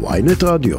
ויינט 0.00 0.42
רדיו. 0.44 0.78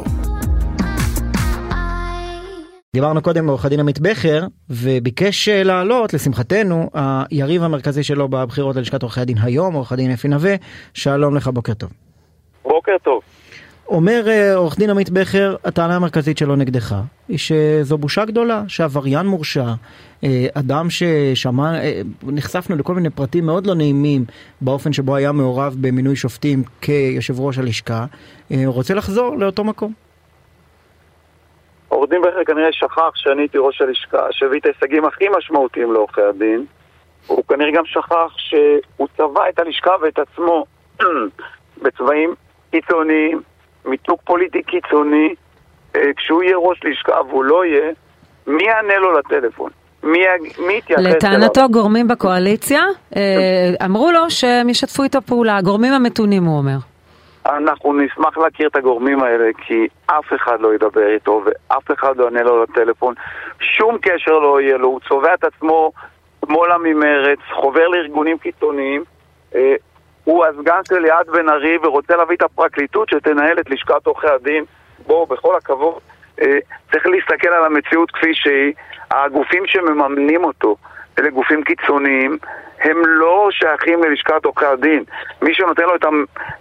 דיברנו 2.92 3.22
קודם 3.22 3.42
עם 3.42 3.48
עורך 3.48 3.64
הדין 3.64 3.80
עמית 3.80 4.00
בכר 4.00 4.46
וביקש 4.70 5.48
אה, 5.48 5.62
לעלות 5.62 6.14
לשמחתנו 6.14 6.90
היריב 6.94 7.62
המרכזי 7.62 8.02
שלו 8.02 8.28
בבחירות 8.28 8.76
ללשכת 8.76 9.02
עורכי 9.02 9.20
הדין 9.20 9.36
היום 9.42 9.74
עורך 9.74 9.92
הדין 9.92 10.12
אפי 10.12 10.28
נווה 10.28 10.54
שלום 10.94 11.36
לך 11.36 11.48
בוקר 11.48 11.74
טוב. 11.74 11.90
בוקר 12.62 12.96
טוב. 13.02 13.20
אומר 13.90 14.28
אה, 14.28 14.54
עורך 14.54 14.78
דין 14.78 14.90
עמית 14.90 15.10
בכר 15.10 15.56
הטענה 15.64 15.96
המרכזית 15.96 16.38
שלו 16.38 16.56
נגדך 16.56 16.94
היא 17.28 17.38
שזו 17.38 17.98
בושה 17.98 18.24
גדולה 18.24 18.62
שעבריין 18.68 19.26
מורשע 19.26 19.64
אה, 20.24 20.46
אדם 20.54 20.86
ששמע 20.90 21.72
נחשפנו 22.22 22.76
לכל 22.76 22.94
מיני 22.94 23.10
פרטים 23.10 23.46
מאוד 23.46 23.66
לא 23.66 23.74
נעימים 23.74 24.24
באופן 24.60 24.92
שבו 24.92 25.16
היה 25.16 25.32
מעורב 25.32 25.76
במינוי 25.80 26.16
שופטים 26.16 26.62
כיושב 26.80 27.40
ראש 27.40 27.58
הלשכה 27.58 28.04
רוצה 28.66 28.94
לחזור 28.94 29.36
לאותו 29.38 29.64
מקום. 29.64 29.92
עורך 31.88 32.10
דין 32.10 32.22
בכר 32.22 32.44
כנראה 32.44 32.72
שכח 32.72 33.10
שאני 33.14 33.42
הייתי 33.42 33.58
ראש 33.58 33.80
הלשכה, 33.80 34.26
שהביא 34.30 34.60
את 34.60 34.66
ההישגים 34.66 35.04
הכי 35.04 35.24
משמעותיים 35.38 35.92
לעורכי 35.92 36.20
הדין. 36.20 36.64
הוא 37.26 37.44
כנראה 37.48 37.70
גם 37.72 37.86
שכח 37.86 38.34
שהוא 38.36 39.08
צבע 39.16 39.48
את 39.48 39.58
הלשכה 39.58 39.90
ואת 40.02 40.18
עצמו 40.18 40.64
בצבעים 41.82 42.34
קיצוניים, 42.70 43.40
מיתוג 43.84 44.18
פוליטי 44.24 44.62
קיצוני. 44.62 45.34
אה, 45.96 46.00
כשהוא 46.16 46.42
יהיה 46.42 46.56
ראש 46.56 46.80
לשכה 46.84 47.20
והוא 47.28 47.44
לא 47.44 47.64
יהיה, 47.64 47.92
מי 48.46 48.62
יענה 48.62 48.98
לו 48.98 49.18
לטלפון? 49.18 49.70
מי, 50.02 50.18
מי 50.66 50.78
יתייחס 50.78 51.02
אליו? 51.02 51.16
לטענתו 51.16 51.68
גורמים 51.70 52.08
בקואליציה 52.08 52.82
אה, 53.16 53.84
אמרו 53.84 54.12
לו 54.12 54.30
שהם 54.30 54.68
ישתפו 54.68 55.02
איתו 55.02 55.22
פעולה, 55.22 55.56
הגורמים 55.56 55.92
המתונים 55.92 56.44
הוא 56.44 56.58
אומר. 56.58 56.76
אנחנו 57.46 57.92
נשמח 57.92 58.38
להכיר 58.38 58.68
את 58.68 58.76
הגורמים 58.76 59.22
האלה 59.22 59.50
כי 59.66 59.86
אף 60.06 60.32
אחד 60.36 60.60
לא 60.60 60.74
ידבר 60.74 61.06
איתו 61.14 61.42
ואף 61.44 61.90
אחד 61.90 62.16
לא 62.16 62.24
יענה 62.24 62.42
לו 62.42 62.62
לטלפון 62.62 63.14
שום 63.60 63.98
קשר 64.02 64.38
לא 64.38 64.60
יהיה 64.60 64.76
לו, 64.76 64.88
הוא 64.88 65.00
צובע 65.08 65.34
את 65.34 65.44
עצמו 65.44 65.92
שמאלה 66.46 66.78
ממרץ, 66.78 67.38
חובר 67.54 67.88
לארגונים 67.88 68.38
קיצוניים 68.38 69.04
אה, 69.54 69.74
הוא 70.30 70.44
הסגן 70.46 70.80
של 70.88 70.98
ליעד 70.98 71.26
בן 71.26 71.48
ארי 71.48 71.78
ורוצה 71.82 72.16
להביא 72.16 72.36
את 72.36 72.42
הפרקליטות 72.42 73.08
שתנהל 73.08 73.60
את 73.60 73.70
לשכת 73.70 74.06
עורכי 74.06 74.26
הדין 74.26 74.64
בואו, 75.06 75.26
בכל 75.26 75.56
הכבוד 75.56 75.98
אה, 76.40 76.58
צריך 76.92 77.06
להסתכל 77.06 77.48
על 77.48 77.64
המציאות 77.64 78.10
כפי 78.10 78.34
שהיא 78.34 78.72
הגופים 79.10 79.66
שמממנים 79.66 80.44
אותו 80.44 80.76
אלה 81.18 81.30
גופים 81.30 81.62
קיצוניים 81.62 82.38
הם 82.80 83.02
לא 83.06 83.48
שייכים 83.50 84.02
ללשכת 84.02 84.44
עורכי 84.44 84.66
הדין. 84.66 85.04
מי 85.42 85.54
שנותן 85.54 85.82
לו 85.82 85.96
את 85.96 86.04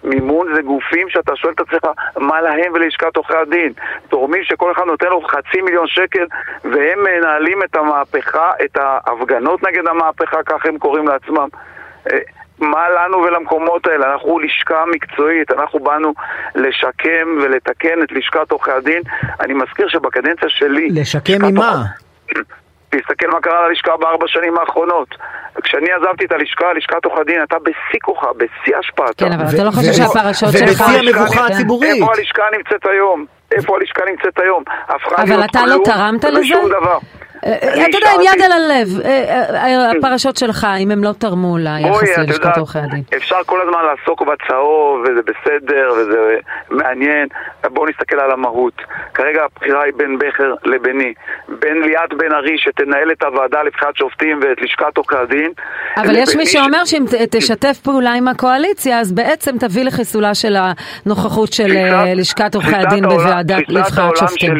המימון 0.04 0.56
זה 0.56 0.61
גופים 0.61 1.09
שאתה 1.09 1.36
שואל 1.36 1.54
את 1.54 1.59
עצמך 1.59 1.88
מה 2.17 2.42
להם 2.42 2.73
וללשכת 2.73 3.16
עורכי 3.16 3.38
הדין. 3.38 3.73
תורמים 4.09 4.44
שכל 4.44 4.72
אחד 4.72 4.83
נותן 4.83 5.08
לו 5.08 5.22
חצי 5.22 5.61
מיליון 5.61 5.88
שקל 5.88 6.26
והם 6.64 7.00
מנהלים 7.04 7.64
את 7.64 7.76
המהפכה, 7.76 8.52
את 8.66 8.78
ההפגנות 8.78 9.64
נגד 9.64 9.88
המהפכה, 9.88 10.44
כך 10.44 10.66
הם 10.66 10.78
קוראים 10.78 11.08
לעצמם. 11.08 11.48
מה 12.59 12.89
לנו 12.89 13.17
ולמקומות 13.17 13.88
האלה? 13.88 14.11
אנחנו 14.13 14.39
לשכה 14.39 14.83
מקצועית, 14.95 15.52
אנחנו 15.52 15.79
באנו 15.79 16.13
לשקם 16.55 17.27
ולתקן 17.41 18.03
את 18.03 18.11
לשכת 18.11 18.52
עורכי 18.52 18.71
הדין. 18.71 19.02
אני 19.39 19.53
מזכיר 19.53 19.88
שבקדנציה 19.88 20.49
שלי... 20.49 20.89
לשקם 20.89 21.45
ממה? 21.45 21.83
תסתכל 22.89 23.27
מה 23.27 23.41
קרה 23.41 23.67
ללשכה 23.67 23.97
בארבע 23.97 24.25
שנים 24.27 24.57
האחרונות. 24.57 25.07
כשאני 25.63 25.87
עזבתי 25.91 26.25
את 26.25 26.31
הלשכה, 26.31 26.73
לשכת 26.73 27.05
עורך 27.05 27.19
הדין 27.19 27.39
הייתה 27.39 27.55
בשיא 27.59 27.99
כוחה, 28.02 28.27
בשיא 28.37 28.77
השפעתה. 28.77 29.25
כן, 29.25 29.31
אבל 29.31 29.55
אתה 29.55 29.63
לא 29.63 29.71
חושב 29.71 29.93
שהפרשות 29.93 30.49
שלך... 30.52 30.81
ובשיא 30.81 30.99
המבוכה 30.99 31.45
הציבורית. 31.47 31.95
איפה 31.95 32.11
הלשכה 32.17 32.43
נמצאת 32.57 32.85
היום? 32.85 33.25
איפה 33.52 33.75
הלשכה 33.75 34.02
נמצאת 34.11 34.39
היום? 34.39 34.63
אבל 35.17 35.45
אתה 35.45 35.65
לא 35.65 35.77
תרמת 35.85 36.23
לזה? 36.23 36.55
דבר. 37.45 37.54
אה, 37.54 37.86
אתה 37.86 37.98
יודע, 37.98 38.09
עם 38.16 38.22
יד 38.22 38.42
על 38.42 38.52
הלב, 38.52 38.88
אה, 39.06 39.09
אה, 39.54 39.92
הפרשות 39.92 40.38
שלך, 40.38 40.67
אם 40.80 40.92
הם 40.92 41.04
לא 41.04 41.11
תרמו 41.20 41.58
ליחס 41.58 42.17
ללשכת 42.17 42.58
עורכי 42.58 42.80
הדין. 42.80 43.04
אפשר 43.17 43.36
כל 43.45 43.61
הזמן 43.61 43.80
לעסוק 43.86 44.22
בצהוב, 44.22 45.02
וזה 45.02 45.22
בסדר, 45.22 45.94
וזה 45.98 46.38
מעניין. 46.70 47.28
בואו 47.64 47.86
נסתכל 47.86 48.20
על 48.20 48.32
המהות. 48.32 48.73
כרגע 49.14 49.44
הבחירה 49.44 49.83
היא 49.83 49.94
בין 49.98 50.17
בכר 50.20 50.54
לביני. 50.64 51.14
בין 51.48 51.82
ליאת 51.82 52.14
בן 52.17 52.32
ארי, 52.32 52.58
שתנהל 52.58 53.11
את 53.11 53.23
הוועדה 53.23 53.64
לבחירת 53.64 53.95
שופטים 53.95 54.39
ואת 54.42 54.61
לשכת 54.61 54.98
עורכי 54.98 55.16
הדין. 55.16 55.52
אבל 55.98 56.16
יש 56.16 56.36
מי 56.36 56.45
שאומר 56.45 56.86
שאם 56.86 57.05
תשתף 57.32 57.80
פעולה 57.83 58.14
עם 58.14 58.28
הקואליציה, 58.28 58.99
אז 58.99 59.11
בעצם 59.11 59.58
תביא 59.58 59.83
לחיסולה 59.83 60.36
של 60.36 60.55
הנוכחות 61.05 61.54
של 61.54 61.67
לשכת 62.16 62.55
עורכי 62.55 62.76
הדין 62.76 63.04
בוועדה 63.10 63.58
לבחירת 63.67 64.17
שופטים. 64.17 64.54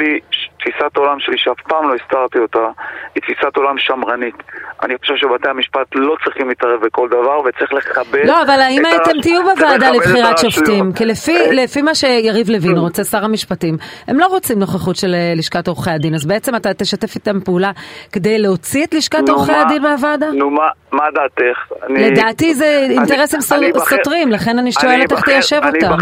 תפיסת 0.89 0.97
עולם 0.97 1.19
שלי 1.19 1.38
שאף 1.38 1.61
פעם 1.67 1.89
לא 1.89 1.95
הסתרתי 1.95 2.39
אותה 2.39 2.67
היא 3.16 3.23
תפיסת 3.23 3.57
עולם 3.57 3.75
שמרנית. 3.77 4.35
אני 4.83 4.97
חושב 4.97 5.13
שבתי 5.17 5.50
המשפט 5.50 5.88
לא 5.95 6.16
צריכים 6.23 6.50
להתערב 6.50 6.81
בכל 6.85 7.07
דבר 7.07 7.39
וצריך 7.39 7.73
לכבד... 7.73 8.25
לא, 8.25 8.41
אבל 8.41 8.59
האם 8.59 8.81
אתם 9.03 9.22
תהיו 9.22 9.41
בוועדה 9.44 9.91
לבחירת 9.91 10.38
שופטים? 10.38 10.94
כי 10.94 11.05
לפי, 11.05 11.38
אה, 11.38 11.51
לפי 11.51 11.81
מה 11.81 11.95
שיריב 11.95 12.50
לוין. 12.50 12.77
רוצה, 12.77 13.03
שר 13.03 13.25
המשפטים, 13.25 13.77
הם 14.07 14.19
לא 14.19 14.25
רוצים 14.25 14.59
נוכחות 14.59 14.95
של 14.95 15.13
אה, 15.13 15.33
לשכת 15.35 15.67
עורכי 15.67 15.91
הדין, 15.91 16.13
אז 16.16 16.25
בעצם 16.25 16.55
אתה 16.55 16.73
תשתף 16.73 17.16
איתם 17.16 17.39
פעולה 17.45 17.71
כדי 18.11 18.39
להוציא 18.39 18.85
את 18.85 18.94
לשכת 18.94 19.29
עורכי 19.29 19.53
הדין 19.53 19.81
מהוועדה? 19.81 20.31
נו, 20.31 20.50
מה, 20.50 20.67
מה 20.91 21.03
דעתך? 21.13 21.57
לדעתי 21.89 22.53
זה 22.53 22.88
אינטרסים 22.89 23.41
סותרים, 23.41 24.31
לכן 24.31 24.59
אני 24.59 24.71
שואלת 24.71 25.11
איך 25.11 25.21
תיישב 25.21 25.61
אותם. 25.66 25.97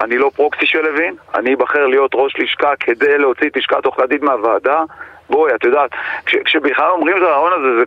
אני 0.00 0.18
לא 0.18 0.30
פרוקסי 0.34 0.66
של 0.66 0.80
לוין, 0.80 1.14
אני 1.34 1.54
אבחר 1.54 1.86
להיות 1.86 2.10
ראש 2.14 2.34
לשכה 2.38 2.76
כדי 2.80 3.18
להוציא 3.18 3.48
את 3.48 3.56
לשכת 3.56 3.84
עורכי 3.84 4.02
הדין 4.02 4.24
מהוועדה. 4.24 4.82
בואי, 5.30 5.54
את 5.54 5.64
יודעת, 5.64 5.90
כש, 6.26 6.36
כשבכלל 6.44 6.90
אומרים 6.90 7.16
את 7.16 7.22
הרעיון 7.22 7.52
הזה, 7.52 7.78
זה 7.78 7.84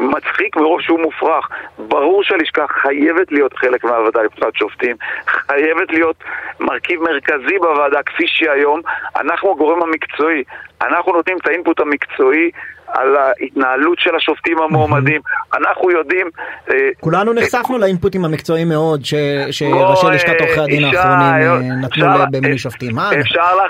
מצחיק 0.00 0.56
מרוב 0.56 0.80
שהוא 0.80 1.00
מופרך. 1.00 1.48
ברור 1.78 2.24
שהלשכה 2.24 2.66
חייבת 2.68 3.32
להיות 3.32 3.54
חלק 3.54 3.84
מהוועדה 3.84 4.22
לבחירת 4.22 4.54
שופטים, 4.54 4.96
חייבת 5.26 5.90
להיות 5.90 6.16
מרכיב 6.60 7.00
מרכזי 7.02 7.58
בוועדה 7.58 8.02
כפי 8.02 8.24
שהיא 8.26 8.50
היום. 8.50 8.80
אנחנו 9.16 9.50
הגורם 9.50 9.82
המקצועי, 9.82 10.42
אנחנו 10.82 11.12
נותנים 11.12 11.38
את 11.38 11.46
האינפוט 11.48 11.80
המקצועי 11.80 12.50
על 12.88 13.16
ההתנהלות 13.16 13.98
של 13.98 14.16
השופטים 14.16 14.58
המועמדים. 14.58 15.20
אנחנו 15.54 15.90
יודעים... 15.90 16.30
אה, 16.70 16.76
כולנו 17.00 17.32
נחשפנו 17.32 17.78
לאינפוטים 17.78 18.24
המקצועיים 18.24 18.68
מאוד 18.68 19.04
שראשי 19.04 19.64
לשכת 20.12 20.40
עורכי 20.40 20.60
הדין 20.60 20.84
האחרונים 20.84 21.72
אה, 21.72 21.76
נתנו 21.82 22.06
במינוי 22.32 22.58
שופטים. 22.58 22.98
אפשר 22.98 23.60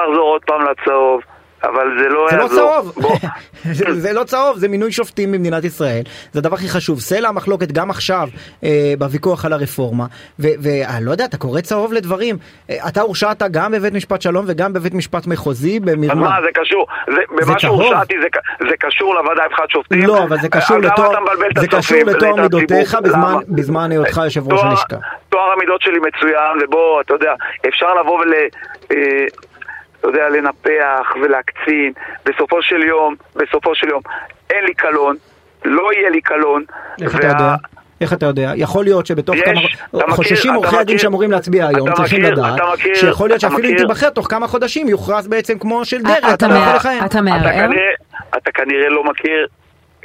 לחזור 0.00 0.24
עוד 0.24 0.42
פעם 0.46 0.60
לצהוב. 0.70 1.20
אבל 1.64 1.98
זה 1.98 2.08
לא 2.08 2.26
זה 2.30 2.36
לא 2.36 2.48
צהוב, 2.48 2.98
זה, 3.78 4.00
זה 4.00 4.12
לא 4.12 4.24
צהוב, 4.24 4.58
זה 4.58 4.68
מינוי 4.68 4.92
שופטים 4.92 5.32
במדינת 5.32 5.64
ישראל, 5.64 6.02
זה 6.32 6.38
הדבר 6.38 6.54
הכי 6.54 6.68
חשוב. 6.68 7.00
סלע 7.00 7.28
המחלוקת 7.28 7.72
גם 7.72 7.90
עכשיו 7.90 8.28
אה, 8.64 8.94
בוויכוח 8.98 9.44
על 9.44 9.52
הרפורמה, 9.52 10.06
ואני 10.38 11.04
לא 11.04 11.10
יודע, 11.10 11.24
אתה 11.24 11.36
קורא 11.36 11.60
צהוב 11.60 11.92
לדברים. 11.92 12.36
אה, 12.70 12.88
אתה 12.88 13.00
הורשעת 13.00 13.42
גם 13.50 13.72
בבית 13.72 13.94
משפט 13.94 14.22
שלום 14.22 14.44
וגם 14.48 14.72
בבית 14.72 14.94
משפט 14.94 15.26
מחוזי 15.26 15.80
במרמה. 15.80 16.12
אז 16.12 16.18
מה, 16.18 16.38
זה 16.42 16.48
קשור, 16.54 16.86
זה, 17.06 17.20
במה 17.30 17.58
שהורשעתי 17.58 18.14
זה, 18.22 18.28
זה 18.68 18.76
קשור 18.78 19.14
לוועדה 19.14 19.44
לבחירת 19.44 19.70
שופטים? 19.70 20.06
לא, 20.06 20.22
אבל 20.22 20.38
זה 20.40 20.48
קשור 20.48 20.78
לתואר, 20.78 21.10
זה 21.60 21.68
קשור 21.68 21.98
לתואר 22.06 22.36
מידותיך 22.36 22.96
בזמן, 23.02 23.34
בזמן 23.48 23.90
היותך 23.90 24.20
יושב 24.24 24.52
ראש 24.52 24.60
הלשכה. 24.64 24.96
טוהר 25.28 25.52
המידות 25.52 25.82
שלי 25.82 25.98
מצוין, 25.98 26.58
ובוא, 26.64 27.00
אתה 27.00 27.14
יודע, 27.14 27.34
אפשר 27.68 27.94
לבוא 27.94 28.20
ול... 28.20 28.34
אה, 28.92 29.26
אתה 30.02 30.10
יודע, 30.10 30.28
לנפח 30.28 31.14
ולהקצין. 31.22 31.92
בסופו 32.26 32.62
של 32.62 32.82
יום, 32.82 33.14
בסופו 33.36 33.74
של 33.74 33.88
יום, 33.88 34.02
אין 34.50 34.64
לי 34.64 34.74
קלון, 34.74 35.16
לא 35.64 35.92
יהיה 35.92 36.10
לי 36.10 36.20
קלון. 36.20 36.64
איך 37.02 37.16
אתה 37.16 37.26
יודע? 37.26 37.54
איך 38.00 38.12
אתה 38.12 38.26
יודע? 38.26 38.52
יכול 38.56 38.84
להיות 38.84 39.06
שבתוך 39.06 39.36
יש, 39.36 39.42
כמה... 39.92 40.12
חוששים 40.12 40.54
עורכי 40.54 40.76
הדין 40.76 40.98
שאמורים 40.98 41.30
להצביע 41.30 41.66
היום, 41.66 41.92
צריכים 41.92 42.22
מכיר, 42.22 42.34
לדעת, 42.34 42.60
מכיר, 42.72 42.94
שיכול 42.94 43.28
להיות 43.28 43.40
שאפילו 43.40 43.68
אם 43.68 43.76
תיבחר 43.76 44.10
תוך 44.10 44.26
כמה 44.30 44.46
חודשים 44.48 44.88
יוכרז 44.88 45.28
בעצם 45.28 45.58
כמו 45.58 45.84
של 45.84 46.02
דרעי, 46.02 46.34
אתה 46.34 46.48
לא 46.48 46.54
יכול 46.54 46.74
לכהן. 46.76 47.04
אתה 47.04 47.20
מערער? 47.20 47.70
אתה 48.36 48.52
כנראה 48.52 48.88
לא 48.88 49.04
מכיר 49.04 49.46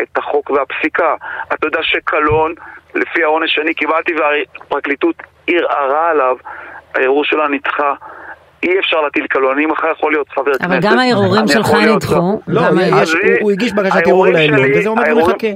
את 0.02 0.18
החוק 0.18 0.50
והפסיקה. 0.50 1.16
אתה 1.54 1.68
יודע 1.68 1.80
שקלון, 1.82 2.54
לפי 2.96 3.24
העונש 3.24 3.56
שאני 3.56 3.74
קיבלתי 3.74 4.12
והפרקליטות 4.14 5.16
ערערה 5.48 6.10
עליו, 6.10 6.36
הערעור 6.96 7.26
שלה 7.26 7.48
נדחה. 7.48 7.94
אי 8.64 8.80
אפשר 8.80 9.02
להטיל 9.02 9.28
קלון, 9.28 9.58
אני 9.58 9.66
מחר 9.66 9.92
יכול 9.92 10.12
להיות 10.12 10.30
חבר 10.30 10.52
כנסת. 10.52 10.64
אבל 10.64 10.80
גם 10.82 11.00
הערעורים 11.00 11.48
שלך 11.48 11.74
נדחו. 11.74 12.42
לא, 12.48 12.62
הוא 13.42 13.52
הגיש 13.52 13.74
בקשת 13.74 13.96
ערעור 13.96 14.28
לעליון, 14.28 14.72
וזה 14.76 14.90
עומד 14.90 15.12
ומחכה. 15.12 15.48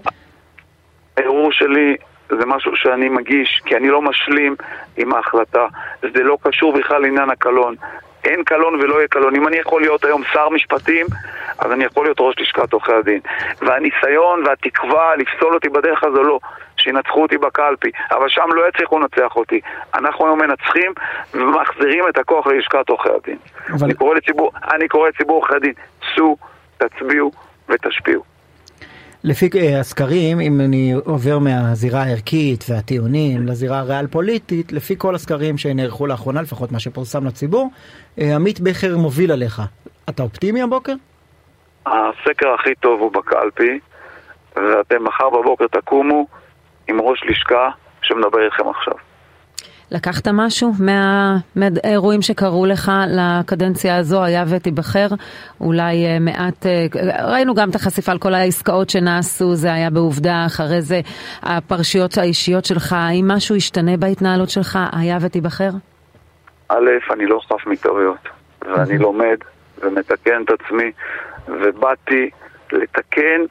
הערעור 1.17 1.51
שלי 1.51 1.95
זה 2.29 2.45
משהו 2.45 2.71
שאני 2.75 3.09
מגיש, 3.09 3.61
כי 3.65 3.75
אני 3.75 3.89
לא 3.89 4.01
משלים 4.01 4.55
עם 4.97 5.13
ההחלטה. 5.13 5.65
זה 6.01 6.23
לא 6.23 6.37
קשור 6.43 6.73
בכלל 6.73 7.01
לעניין 7.01 7.29
הקלון. 7.29 7.75
אין 8.23 8.43
קלון 8.43 8.75
ולא 8.75 8.95
יהיה 8.95 9.07
קלון. 9.07 9.35
אם 9.35 9.47
אני 9.47 9.57
יכול 9.57 9.81
להיות 9.81 10.05
היום 10.05 10.23
שר 10.33 10.49
משפטים, 10.49 11.05
אז 11.59 11.71
אני 11.71 11.83
יכול 11.83 12.05
להיות 12.05 12.17
ראש 12.19 12.35
לשכת 12.39 12.73
עורכי 12.73 12.91
הדין. 12.93 13.19
והניסיון 13.61 14.43
והתקווה 14.45 15.15
לפסול 15.15 15.53
אותי 15.53 15.69
בדרך 15.69 16.03
הזו 16.03 16.23
לא. 16.23 16.39
שינצחו 16.81 17.21
אותי 17.21 17.37
בקלפי, 17.37 17.91
אבל 18.11 18.29
שם 18.29 18.47
לא 18.53 18.69
יצליחו 18.69 18.99
לנצח 18.99 19.35
אותי. 19.35 19.61
אנחנו 19.93 20.25
היום 20.25 20.39
מנצחים 20.41 20.91
ומחזירים 21.33 22.03
את 22.09 22.17
הכוח 22.17 22.47
ללשכת 22.47 22.89
עורכי 22.89 23.09
הדין. 23.09 23.37
אבל... 23.69 23.85
אני 23.85 23.93
קורא 23.93 24.15
לציבור, 24.15 24.51
אני 24.73 24.87
קורא 24.87 25.09
לציבור 25.09 25.35
עורכי 25.35 25.55
הדין, 25.55 25.73
צאו, 26.15 26.37
תצביעו 26.77 27.31
ותשפיעו. 27.69 28.23
לפי 29.23 29.49
אה, 29.55 29.79
הסקרים, 29.79 30.39
אם 30.39 30.61
אני 30.61 30.93
עובר 31.05 31.39
מהזירה 31.39 32.03
הערכית 32.03 32.65
והטיעונים 32.69 33.47
לזירה 33.47 33.79
הריאל 33.79 34.07
פוליטית, 34.07 34.71
לפי 34.71 34.95
כל 34.97 35.15
הסקרים 35.15 35.57
שנערכו 35.57 36.07
לאחרונה, 36.07 36.41
לפחות 36.41 36.71
מה 36.71 36.79
שפורסם 36.79 37.27
לציבור, 37.27 37.69
אה, 38.19 38.35
עמית 38.35 38.59
בכר 38.59 38.97
מוביל 38.97 39.31
עליך. 39.31 39.61
אתה 40.09 40.23
אופטימי 40.23 40.61
הבוקר? 40.61 40.93
הסקר 41.85 42.53
הכי 42.53 42.75
טוב 42.75 43.01
הוא 43.01 43.11
בקלפי, 43.11 43.79
ואתם 44.55 45.03
מחר 45.03 45.29
בבוקר 45.29 45.67
תקומו 45.67 46.27
עם 46.91 47.01
ראש 47.01 47.19
לשכה 47.29 47.69
שמדבר 48.01 48.45
איתכם 48.45 48.69
עכשיו. 48.69 48.93
לקחת 49.91 50.27
משהו 50.33 50.71
מה, 50.79 51.35
מהאירועים 51.55 52.21
שקרו 52.21 52.65
לך 52.65 52.91
לקדנציה 53.07 53.97
הזו, 53.97 54.23
היה 54.23 54.43
ותיבחר? 54.47 55.07
אולי 55.61 56.05
אה, 56.05 56.17
מעט, 56.19 56.65
אה, 56.65 56.85
ראינו 57.31 57.53
גם 57.55 57.69
את 57.69 57.75
החשיפה 57.75 58.11
על 58.11 58.17
כל 58.19 58.33
העסקאות 58.33 58.89
שנעשו, 58.89 59.55
זה 59.55 59.73
היה 59.73 59.89
בעובדה, 59.89 60.43
אחרי 60.45 60.81
זה 60.81 60.99
הפרשיות 61.43 62.17
האישיות 62.17 62.65
שלך, 62.65 62.93
האם 62.93 63.27
משהו 63.27 63.55
ישתנה 63.55 63.97
בהתנהלות 63.97 64.49
שלך, 64.49 64.79
היה 64.91 65.17
ותיבחר? 65.21 65.69
א', 66.69 66.89
אני 67.13 67.25
לא 67.25 67.39
חף 67.47 67.67
מטעויות, 67.67 68.29
ואני 68.61 68.97
לומד 68.97 69.37
ומתקן 69.81 70.41
את 70.45 70.49
עצמי, 70.49 70.91
ובאתי 71.47 72.29
לתקן, 72.71 73.41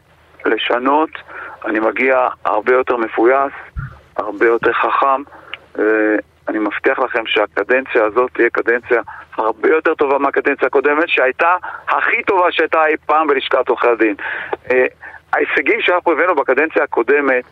לשנות, 0.46 1.10
אני 1.64 1.80
מגיע 1.80 2.28
הרבה 2.44 2.72
יותר 2.72 2.96
מפויס, 2.96 3.52
הרבה 4.16 4.46
יותר 4.46 4.72
חכם. 4.72 5.22
אני 6.48 6.58
מבטיח 6.58 6.98
לכם 6.98 7.26
שהקדנציה 7.26 8.04
הזאת 8.04 8.30
תהיה 8.34 8.50
קדנציה 8.50 9.02
הרבה 9.36 9.68
יותר 9.68 9.94
טובה 9.94 10.18
מהקדנציה 10.18 10.66
הקודמת, 10.66 11.08
שהייתה 11.08 11.56
הכי 11.88 12.22
טובה 12.22 12.52
שהייתה 12.52 12.86
אי 12.86 12.96
פעם 13.06 13.26
בלשכת 13.26 13.68
עורכי 13.68 13.88
הדין. 13.88 14.14
אה, 14.70 14.86
ההישגים 15.32 15.80
שאנחנו 15.80 16.12
הבאנו 16.12 16.34
בקדנציה 16.34 16.82
הקודמת 16.82 17.44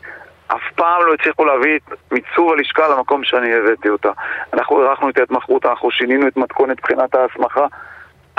אף 0.47 0.63
פעם 0.75 1.07
לא 1.07 1.15
הצליחו 1.15 1.45
להביא 1.45 1.77
את 1.77 2.13
מיצוב 2.13 2.53
הלשכה 2.53 2.89
למקום 2.89 3.25
שאני 3.25 3.55
הבאתי 3.55 3.89
אותה. 3.89 4.11
אנחנו 4.53 4.83
הארכנו 4.83 5.11
את 5.11 5.19
ההתמחות, 5.19 5.67
אנחנו 5.67 5.91
שינינו 5.91 6.29
את 6.29 6.37
מתכונת 6.37 6.81
בחינת 6.81 7.15
ההסמכה, 7.15 7.67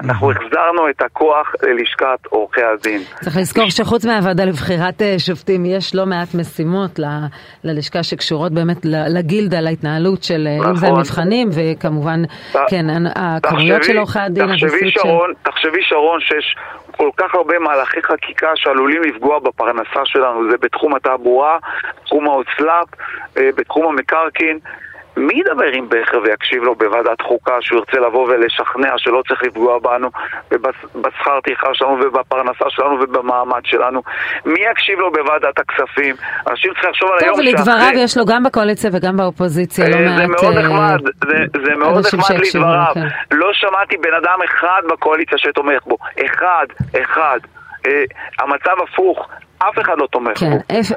אנחנו 0.03 0.31
החזרנו 0.31 0.89
את 0.89 1.01
הכוח 1.01 1.53
ללשכת 1.63 2.25
עורכי 2.29 2.61
הדין. 2.63 3.01
צריך 3.21 3.37
לזכור 3.37 3.69
שחוץ 3.69 4.05
מהוועדה 4.05 4.45
לבחירת 4.45 5.01
אה, 5.01 5.15
שופטים, 5.19 5.65
יש 5.65 5.95
לא 5.95 6.05
מעט 6.05 6.27
משימות 6.35 6.99
ל, 6.99 7.05
ללשכה 7.63 8.03
שקשורות 8.03 8.51
באמת 8.51 8.85
לגילדה, 8.85 9.61
להתנהלות 9.61 10.23
של, 10.23 10.47
נכון. 10.59 10.69
אם 10.69 10.75
זה 10.75 10.87
נכון. 10.87 10.99
מבחנים, 10.99 11.49
וכמובן, 11.51 12.25
ת, 12.25 12.57
כן, 12.69 12.85
הכמויות 13.15 13.83
של 13.83 13.97
עורכי 13.97 14.19
הדין. 14.19 14.45
תחשבי 14.45 14.91
שרון, 14.91 15.33
של... 15.43 15.51
תחשבי 15.51 15.79
שרון 15.81 16.19
שיש 16.21 16.55
כל 16.97 17.09
כך 17.17 17.35
הרבה 17.35 17.59
מהלכי 17.59 18.01
חקיקה 18.03 18.47
שעלולים 18.55 19.01
לפגוע 19.03 19.39
בפרנסה 19.39 20.01
שלנו, 20.05 20.51
זה 20.51 20.57
בתחום 20.61 20.95
התעבורה, 20.95 21.57
בתחום 22.01 22.27
ההוצל"פ, 22.27 22.87
אה, 23.37 23.49
בתחום 23.57 23.85
המקרקעין. 23.85 24.59
מי 25.17 25.33
ידבר 25.39 25.71
עם 25.73 25.89
בכר 25.89 26.19
ויקשיב 26.23 26.63
לו 26.63 26.75
בוועדת 26.75 27.21
חוקה 27.21 27.57
שהוא 27.61 27.79
ירצה 27.79 27.99
לבוא 28.07 28.27
ולשכנע 28.27 28.93
שלא 28.97 29.21
צריך 29.27 29.43
לפגוע 29.43 29.79
בנו 29.79 30.09
ובשכר 30.51 31.39
טרחה 31.43 31.67
שלנו 31.73 31.97
ובפרנסה 32.01 32.65
שלנו 32.69 32.97
ובמעמד 33.01 33.61
שלנו? 33.63 34.01
מי 34.45 34.59
יקשיב 34.71 34.99
לו 34.99 35.11
בוועדת 35.11 35.59
הכספים? 35.59 36.15
אנשים 36.49 36.71
צריכים 36.73 36.89
לחשוב 36.89 37.09
על 37.11 37.17
היום 37.21 37.35
שאחרי... 37.35 37.51
טוב, 37.51 37.67
ולדבריו 37.67 38.03
יש 38.03 38.17
לו 38.17 38.25
גם 38.25 38.43
בקואליציה 38.43 38.89
וגם 38.93 39.17
באופוזיציה 39.17 39.89
לא 39.89 39.95
אה, 39.95 40.01
מעט... 40.01 40.17
זה 40.17 40.27
מאוד 40.27 40.57
אה, 40.57 40.63
נחמד, 40.63 40.99
זה 41.65 41.75
מאוד 41.75 42.05
נחמד 42.05 42.39
לדבריו. 42.55 42.93
כן. 42.93 43.07
לא 43.31 43.49
שמעתי 43.53 43.97
בן 43.97 44.13
אדם 44.13 44.39
אחד 44.45 44.81
בקואליציה 44.91 45.37
שתומך 45.37 45.83
בו. 45.85 45.97
אחד, 46.25 46.65
אחד. 47.03 47.39
אה, 47.87 48.03
המצב 48.39 48.75
הפוך. 48.83 49.27
אף 49.57 49.79
אחד 49.81 49.93
לא 49.97 50.07
תומך 50.11 50.39
כן. 50.39 50.49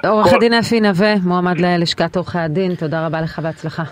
בו. 0.02 0.08
עורך 0.08 0.32
הדין 0.32 0.54
אפי 0.54 0.80
נווה, 0.80 1.14
מועמד 1.24 1.60
ללשכת 1.60 2.16
עורכי 2.16 2.38
הדין, 2.38 2.74
תודה 2.74 3.06
רבה 3.06 3.20
לך 3.20 3.38
בהצלחה. 3.38 3.82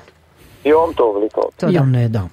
יום 0.65 0.93
טוב, 0.97 1.17
להתראות. 1.23 1.65
יום 1.69 1.93
נהדר. 1.93 2.25